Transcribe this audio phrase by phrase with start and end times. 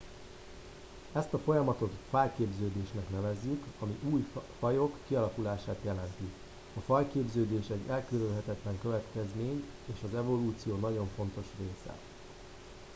[1.13, 4.27] ezt a folyamatot fajképződésnek nevezzük ami új
[4.59, 6.23] fajok kialakulását jelenti
[6.75, 11.95] a fajképződés egy elkerülhetetlen következmény és az evolúció nagyon fontos része